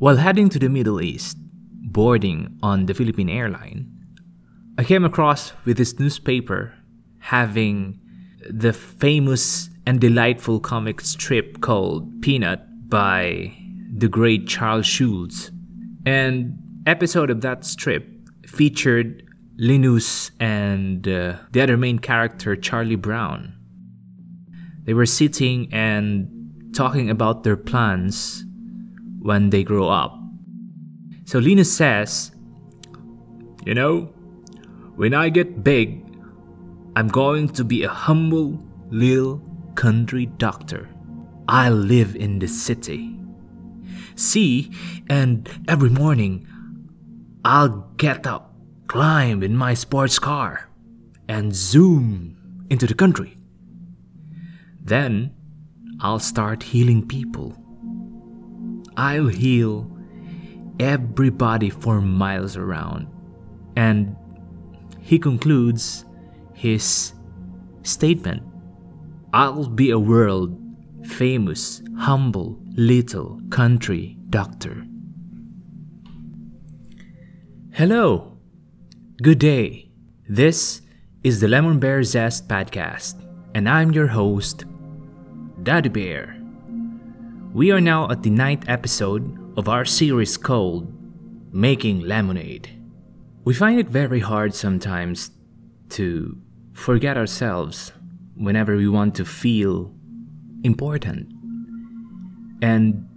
[0.00, 3.86] While heading to the Middle East, boarding on the Philippine airline,
[4.78, 6.72] I came across with this newspaper
[7.18, 8.00] having
[8.48, 13.54] the famous and delightful comic strip called Peanut by
[13.94, 15.50] the great Charles Schulz.
[16.06, 16.56] And
[16.86, 18.08] episode of that strip
[18.46, 19.22] featured
[19.58, 23.52] Linus and uh, the other main character Charlie Brown.
[24.84, 28.46] They were sitting and talking about their plans
[29.20, 30.18] when they grow up.
[31.24, 32.32] So Linus says,
[33.64, 34.12] You know,
[34.96, 36.04] when I get big,
[36.96, 39.40] I'm going to be a humble little
[39.74, 40.88] country doctor.
[41.48, 43.16] I'll live in the city.
[44.16, 44.70] See,
[45.08, 46.46] and every morning
[47.44, 48.54] I'll get up,
[48.86, 50.68] climb in my sports car,
[51.28, 53.36] and zoom into the country.
[54.82, 55.34] Then
[56.00, 57.59] I'll start healing people.
[58.96, 59.90] I'll heal
[60.78, 63.06] everybody for miles around.
[63.76, 64.16] And
[65.00, 66.04] he concludes
[66.54, 67.12] his
[67.82, 68.42] statement
[69.32, 70.56] I'll be a world
[71.04, 74.84] famous, humble, little country doctor.
[77.72, 78.38] Hello,
[79.22, 79.90] good day.
[80.28, 80.82] This
[81.22, 83.24] is the Lemon Bear Zest podcast,
[83.54, 84.64] and I'm your host,
[85.62, 86.39] Daddy Bear.
[87.52, 90.94] We are now at the ninth episode of our series called
[91.52, 92.70] Making Lemonade.
[93.42, 95.32] We find it very hard sometimes
[95.88, 96.40] to
[96.72, 97.90] forget ourselves
[98.36, 99.92] whenever we want to feel
[100.62, 101.32] important.
[102.62, 103.08] And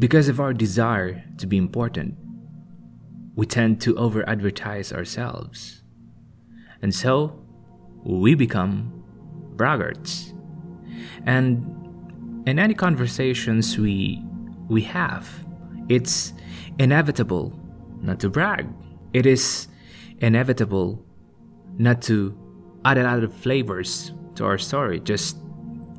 [0.00, 2.16] because of our desire to be important,
[3.36, 5.84] we tend to over advertise ourselves.
[6.82, 7.40] And so,
[8.02, 9.04] we become
[9.54, 10.32] braggarts.
[11.24, 11.83] And
[12.46, 14.22] in any conversations we
[14.68, 15.28] we have,
[15.88, 16.32] it's
[16.78, 17.58] inevitable
[18.00, 18.66] not to brag.
[19.12, 19.68] It is
[20.18, 21.04] inevitable
[21.78, 22.36] not to
[22.84, 25.38] add a lot of flavors to our story just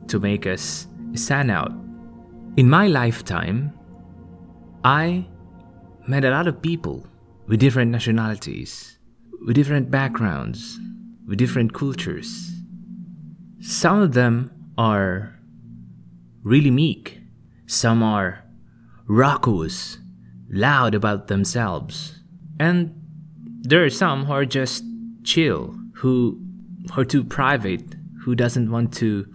[0.07, 1.71] to make us stand out.
[2.57, 3.73] In my lifetime,
[4.83, 5.27] I
[6.07, 7.05] met a lot of people
[7.47, 8.99] with different nationalities,
[9.45, 10.79] with different backgrounds,
[11.27, 12.51] with different cultures.
[13.61, 15.34] Some of them are
[16.45, 17.19] really meek,
[17.65, 18.43] some are
[19.07, 19.97] raucous,
[20.49, 22.21] loud about themselves,
[22.59, 22.93] and
[23.61, 24.83] there are some who are just
[25.23, 26.39] chill, who
[26.95, 29.25] are too private, who doesn't want to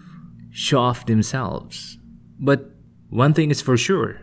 [0.52, 1.98] show off themselves.
[2.38, 2.70] But
[3.08, 4.20] one thing is for sure,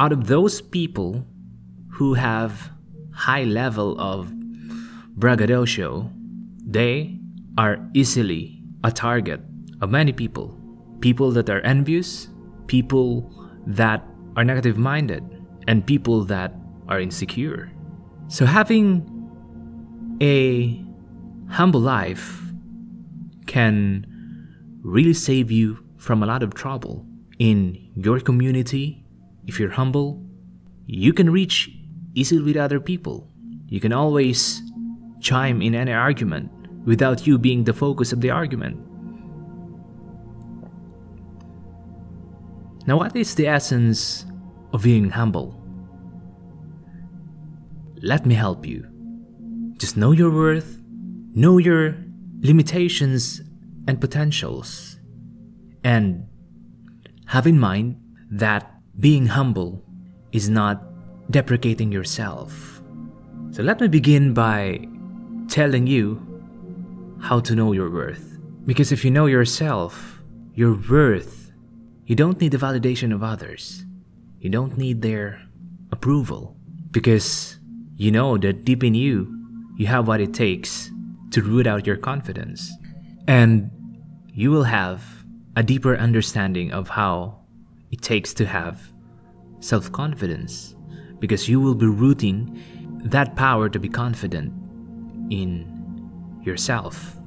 [0.00, 1.24] out of those people
[1.92, 2.70] who have
[3.14, 4.32] high level of
[5.14, 6.10] braggadocio,
[6.66, 7.16] they
[7.56, 9.40] are easily a target
[9.80, 10.57] of many people.
[11.00, 12.28] People that are envious,
[12.66, 13.30] people
[13.66, 14.04] that
[14.36, 15.22] are negative minded,
[15.66, 16.54] and people that
[16.88, 17.70] are insecure.
[18.28, 19.06] So having
[20.20, 20.84] a
[21.50, 22.40] humble life
[23.46, 24.06] can
[24.82, 27.06] really save you from a lot of trouble
[27.38, 29.04] in your community.
[29.46, 30.24] If you're humble,
[30.86, 31.70] you can reach
[32.14, 33.28] easily with other people.
[33.68, 34.62] You can always
[35.20, 36.50] chime in any argument
[36.84, 38.87] without you being the focus of the argument.
[42.88, 44.24] Now, what is the essence
[44.72, 45.62] of being humble?
[48.00, 48.88] Let me help you.
[49.76, 50.80] Just know your worth,
[51.34, 51.96] know your
[52.40, 53.42] limitations
[53.86, 54.98] and potentials,
[55.84, 56.26] and
[57.26, 58.00] have in mind
[58.30, 59.84] that being humble
[60.32, 60.80] is not
[61.30, 62.80] deprecating yourself.
[63.50, 64.80] So let me begin by
[65.46, 66.24] telling you
[67.20, 68.38] how to know your worth.
[68.64, 70.22] Because if you know yourself,
[70.54, 71.47] your worth,
[72.08, 73.84] you don't need the validation of others.
[74.40, 75.42] You don't need their
[75.92, 76.56] approval.
[76.90, 77.58] Because
[77.96, 79.28] you know that deep in you,
[79.76, 80.90] you have what it takes
[81.32, 82.72] to root out your confidence.
[83.26, 83.70] And
[84.32, 85.04] you will have
[85.54, 87.40] a deeper understanding of how
[87.90, 88.80] it takes to have
[89.60, 90.74] self confidence
[91.18, 92.58] because you will be rooting
[93.04, 94.50] that power to be confident
[95.30, 97.18] in yourself.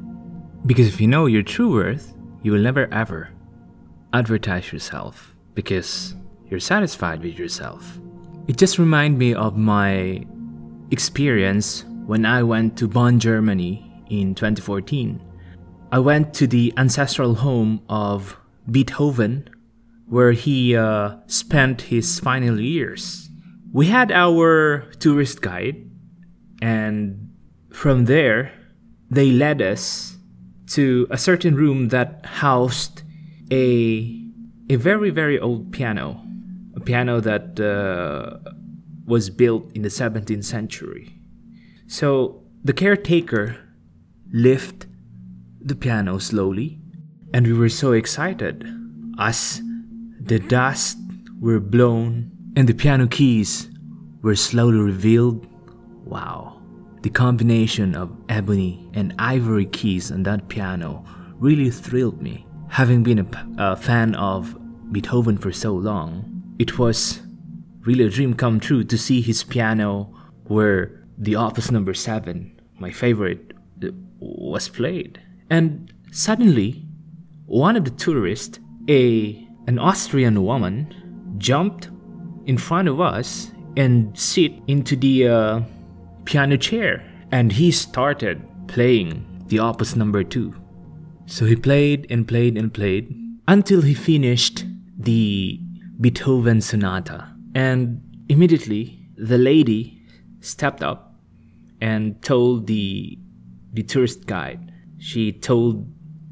[0.65, 3.29] Because if you know your true worth, you will never ever
[4.13, 6.15] advertise yourself because
[6.49, 7.99] you're satisfied with yourself.
[8.47, 10.25] It just reminds me of my
[10.91, 15.21] experience when I went to Bonn, Germany in 2014.
[15.91, 18.37] I went to the ancestral home of
[18.69, 19.49] Beethoven,
[20.07, 23.29] where he uh, spent his final years.
[23.71, 25.89] We had our tourist guide,
[26.61, 27.33] and
[27.71, 28.53] from there,
[29.09, 30.17] they led us
[30.67, 33.03] to a certain room that housed
[33.51, 34.31] a,
[34.69, 36.23] a very, very old piano.
[36.75, 38.37] A piano that uh,
[39.05, 41.19] was built in the 17th century.
[41.87, 43.57] So the caretaker
[44.31, 44.89] lifted
[45.59, 46.79] the piano slowly,
[47.33, 48.65] and we were so excited
[49.19, 49.61] as
[50.19, 50.97] the dust
[51.39, 53.69] were blown and the piano keys
[54.21, 55.47] were slowly revealed.
[56.05, 56.61] Wow,
[57.01, 61.05] the combination of ebony and ivory keys on that piano
[61.39, 62.45] really thrilled me.
[62.71, 63.27] Having been a,
[63.57, 64.57] a fan of
[64.91, 67.21] Beethoven for so long, it was
[67.81, 70.13] really a dream come true to see his piano
[70.45, 73.53] where the opus number 7 my favorite
[73.83, 73.89] uh,
[74.19, 75.21] was played.
[75.49, 76.85] And suddenly
[77.45, 78.59] one of the tourists
[78.89, 81.89] a an austrian woman jumped
[82.45, 85.61] in front of us and sit into the uh,
[86.25, 87.03] piano chair.
[87.31, 90.60] And he started playing the opus number 2
[91.31, 93.05] so he played and played and played
[93.47, 94.65] until he finished
[94.97, 95.59] the
[95.99, 97.19] beethoven sonata
[97.55, 98.83] and immediately
[99.17, 100.01] the lady
[100.39, 101.15] stepped up
[101.79, 103.17] and told the
[103.73, 104.71] the tourist guide.
[104.99, 105.87] She told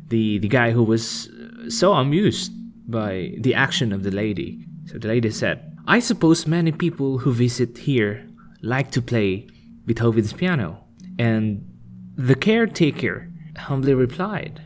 [0.07, 2.51] the the guy who was uh, so amused
[2.89, 4.65] by the action of the lady.
[4.85, 8.27] So the lady said, "I suppose many people who visit here
[8.61, 9.47] like to play
[9.85, 10.83] Beethoven's piano."
[11.17, 11.65] And
[12.15, 14.61] the caretaker humbly replied,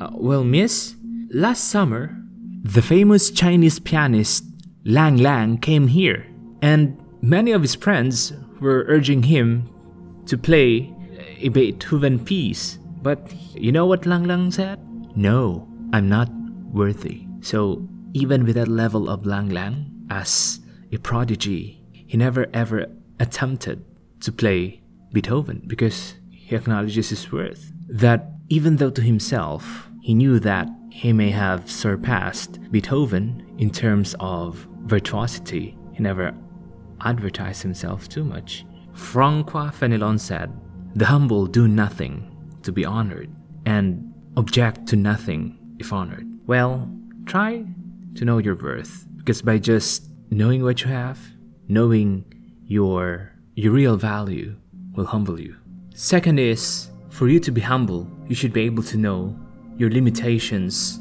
[0.00, 0.96] uh, "Well, miss,
[1.30, 2.16] last summer
[2.62, 4.44] the famous Chinese pianist
[4.84, 6.26] Lang Lang came here,
[6.62, 9.68] and many of his friends were urging him
[10.26, 10.92] to play
[11.40, 12.78] a Beethoven piece.
[13.02, 14.78] But you know what Lang Lang said?
[15.16, 16.30] No, I'm not
[16.72, 17.26] worthy.
[17.40, 20.60] So, even with that level of Lang Lang, as
[20.92, 22.86] a prodigy, he never ever
[23.18, 23.84] attempted
[24.20, 24.82] to play
[25.12, 27.72] Beethoven because he acknowledges his worth.
[27.88, 34.14] That even though to himself he knew that he may have surpassed Beethoven in terms
[34.18, 35.76] of virtuosity.
[35.92, 36.34] He never
[37.02, 38.64] advertised himself too much.
[38.94, 40.52] Francois Fenelon said,
[40.94, 43.30] The humble do nothing to be honored,
[43.66, 46.26] and object to nothing if honored.
[46.46, 46.90] Well,
[47.26, 47.64] try
[48.16, 51.18] to know your worth, because by just knowing what you have,
[51.68, 52.24] knowing
[52.66, 54.56] your, your real value
[54.94, 55.56] will humble you.
[55.94, 59.38] Second is, for you to be humble, you should be able to know
[59.80, 61.00] your limitations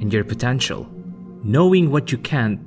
[0.00, 0.86] and your potential.
[1.42, 2.60] Knowing what you can't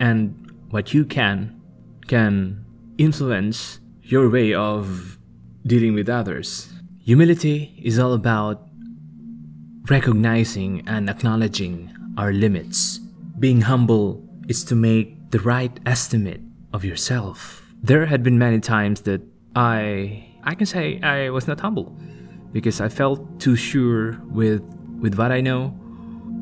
[0.00, 0.32] and
[0.70, 1.60] what you can
[2.08, 2.64] can
[2.96, 5.18] influence your way of
[5.66, 6.72] dealing with others.
[7.04, 8.66] Humility is all about
[9.90, 12.98] recognizing and acknowledging our limits.
[13.38, 16.40] Being humble is to make the right estimate
[16.72, 17.62] of yourself.
[17.82, 19.20] There had been many times that
[19.54, 21.94] I I can say I was not humble
[22.52, 24.62] because I felt too sure with
[25.02, 25.68] with what I know.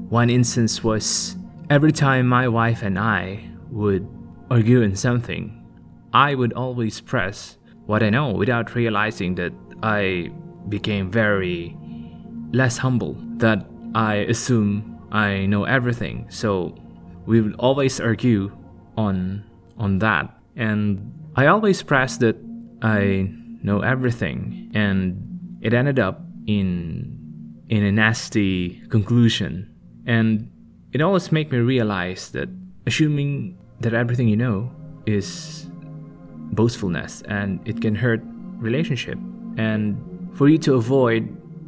[0.09, 1.37] One instance was
[1.71, 4.05] Every time my wife and I would
[4.51, 5.65] argue in something,
[6.13, 10.33] I would always press what I know without realizing that I
[10.69, 11.77] became very
[12.51, 13.65] less humble, that
[13.95, 16.27] I assume I know everything.
[16.29, 16.75] So
[17.25, 18.51] we would always argue
[18.97, 19.45] on
[19.79, 20.29] on that.
[20.57, 22.35] And I always pressed that
[22.83, 23.31] I
[23.63, 27.20] know everything and it ended up in
[27.71, 29.73] in a nasty conclusion.
[30.05, 30.51] And
[30.93, 32.49] it always makes me realize that
[32.87, 34.71] assuming that everything you know
[35.07, 35.67] is
[36.53, 38.21] boastfulness and it can hurt
[38.59, 39.17] relationship
[39.57, 39.97] and
[40.35, 41.25] for you to avoid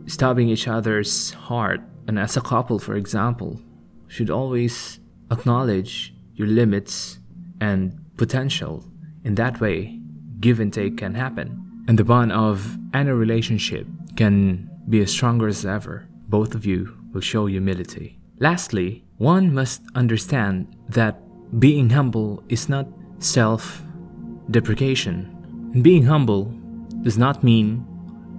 [0.06, 3.60] stabbing each other's heart and as a couple for example
[4.08, 4.98] should always
[5.30, 7.18] acknowledge your limits
[7.60, 8.84] and potential
[9.24, 9.98] in that way
[10.40, 11.48] give and take can happen
[11.86, 16.96] and the bond of any relationship can be as stronger as ever both of you
[17.12, 21.20] will show humility lastly one must understand that
[21.60, 22.86] being humble is not
[23.18, 23.82] self
[24.50, 25.28] deprecation.
[25.82, 26.52] Being humble
[27.02, 27.86] does not mean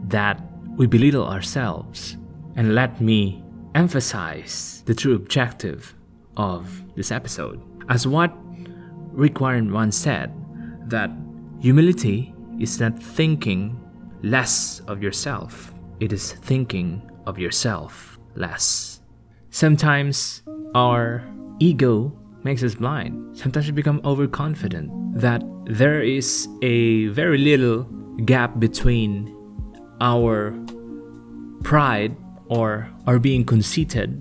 [0.07, 0.41] that
[0.77, 2.17] we belittle ourselves.
[2.55, 3.43] And let me
[3.75, 5.95] emphasize the true objective
[6.37, 7.61] of this episode.
[7.89, 8.33] As what
[9.11, 10.31] Rick Warren once said,
[10.89, 11.11] that
[11.59, 13.79] humility is not thinking
[14.21, 15.72] less of yourself,
[16.03, 18.99] it is thinking of yourself less.
[19.51, 20.43] Sometimes
[20.75, 21.23] our
[21.59, 22.11] ego
[22.43, 23.37] makes us blind.
[23.37, 27.83] Sometimes we become overconfident that there is a very little
[28.25, 29.33] gap between
[30.01, 30.51] our
[31.63, 32.17] pride
[32.47, 34.11] or our being conceited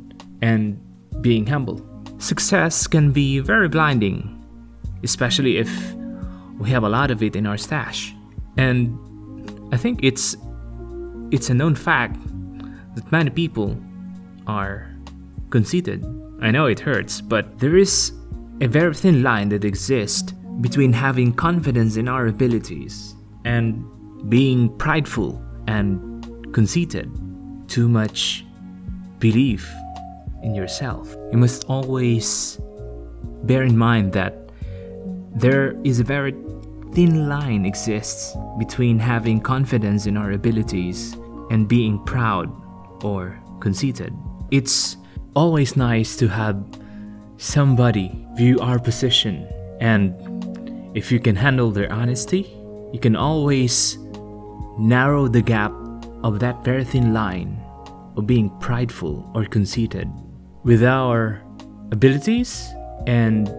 [0.41, 0.79] and
[1.21, 1.83] being humble.
[2.19, 4.39] Success can be very blinding,
[5.03, 5.69] especially if
[6.61, 8.15] we have a lot of it in our stash.
[8.57, 8.97] And
[9.73, 10.37] I think it's
[11.33, 12.21] it's a known fact
[12.95, 13.77] that many people
[14.47, 14.95] are
[15.49, 16.05] conceited.
[16.43, 18.13] I know it hurts, but there is
[18.61, 23.83] a very thin line that exists between having confidence in our abilities and
[24.29, 27.11] being prideful and conceited.
[27.67, 28.45] Too much
[29.19, 29.73] belief
[30.43, 31.17] in yourself.
[31.33, 32.61] You must always
[33.45, 34.51] bear in mind that
[35.35, 36.33] there is a very
[36.93, 41.17] thin line exists between having confidence in our abilities
[41.51, 42.51] and being proud
[43.05, 44.15] or conceited.
[44.51, 44.97] It's
[45.35, 46.63] always nice to have
[47.37, 49.49] somebody view our position
[49.81, 50.15] and
[50.95, 52.55] if you can handle their honesty,
[52.93, 53.99] you can always
[54.79, 55.73] narrow the gap
[56.23, 57.59] of that very thin line
[58.17, 60.09] of being prideful or conceited
[60.65, 61.43] with our
[61.91, 62.69] abilities
[63.07, 63.53] and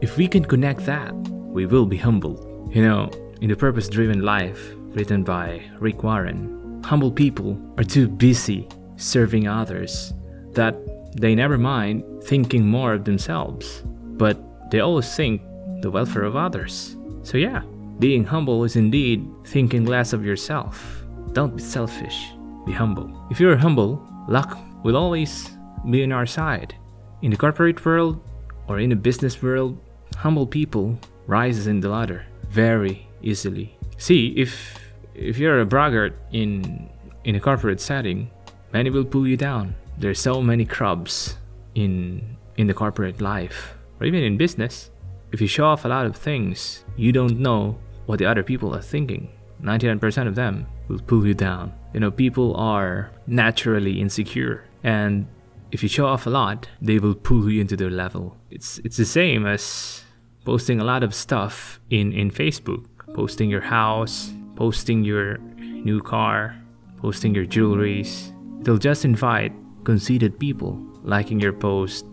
[0.00, 3.08] if we can connect that we will be humble you know
[3.40, 6.57] in the purpose driven life written by rick warren
[6.88, 8.66] humble people are too busy
[8.96, 10.12] serving others
[10.52, 10.74] that
[11.16, 13.82] they never mind thinking more of themselves
[14.22, 14.36] but
[14.70, 15.42] they always think
[15.82, 17.62] the welfare of others so yeah
[17.98, 22.32] being humble is indeed thinking less of yourself don't be selfish
[22.68, 23.10] be humble.
[23.30, 25.56] If you're humble, luck will always
[25.88, 26.74] be on our side.
[27.22, 28.20] In the corporate world
[28.68, 29.80] or in the business world,
[30.16, 33.76] humble people rises in the ladder very easily.
[33.96, 34.87] See, if
[35.18, 36.88] if you're a braggart in
[37.24, 38.30] in a corporate setting,
[38.72, 39.74] many will pull you down.
[39.98, 41.36] There's so many crabs
[41.74, 44.90] in in the corporate life or even in business.
[45.32, 48.74] If you show off a lot of things, you don't know what the other people
[48.74, 49.28] are thinking.
[49.62, 51.74] 99% of them will pull you down.
[51.92, 55.26] You know, people are naturally insecure, and
[55.72, 58.36] if you show off a lot, they will pull you into their level.
[58.50, 60.04] It's it's the same as
[60.44, 66.52] posting a lot of stuff in in Facebook, posting your house, posting your new car,
[66.96, 68.34] posting your jewelries.
[68.60, 69.52] It'll just invite
[69.84, 72.04] conceited people liking your post,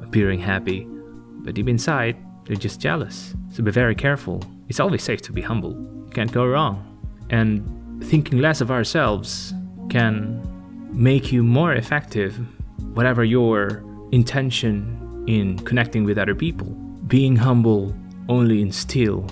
[0.00, 0.86] appearing happy,
[1.42, 3.34] but deep inside, they're just jealous.
[3.50, 4.40] So be very careful.
[4.68, 5.72] It's always safe to be humble.
[5.72, 6.76] You can't go wrong.
[7.30, 7.66] And
[8.04, 9.52] thinking less of ourselves
[9.90, 10.40] can
[10.92, 12.38] make you more effective,
[12.94, 16.68] whatever your intention in connecting with other people.
[17.08, 17.92] Being humble
[18.28, 19.26] only instill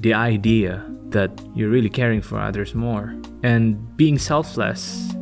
[0.00, 3.14] the idea that you're really caring for others more.
[3.42, 5.12] And being selfless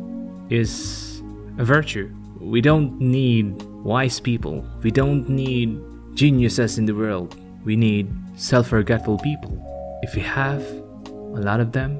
[0.49, 1.21] is
[1.57, 2.13] a virtue.
[2.39, 4.65] We don't need wise people.
[4.81, 5.79] We don't need
[6.13, 7.35] geniuses in the world.
[7.65, 9.57] We need self forgetful people.
[10.01, 11.99] If we have a lot of them,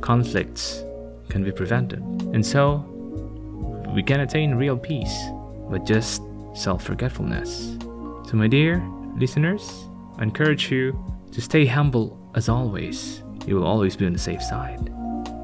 [0.00, 0.82] conflicts
[1.28, 2.00] can be prevented.
[2.32, 2.90] And so,
[3.94, 5.14] we can attain real peace
[5.68, 6.22] with just
[6.54, 7.76] self forgetfulness.
[8.28, 8.82] So, my dear
[9.18, 9.88] listeners,
[10.18, 10.98] I encourage you
[11.34, 13.22] to stay humble as always.
[13.46, 14.88] You will always be on the safe side,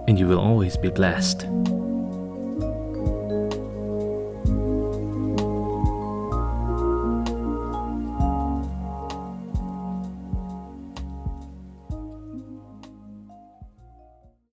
[0.06, 1.46] and you will always be blessed.